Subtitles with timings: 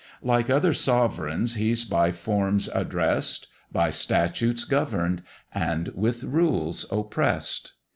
[0.23, 5.21] Like other sovereigns he's by forms address'd, By statutes governed
[5.53, 7.73] and with rules oppress'd.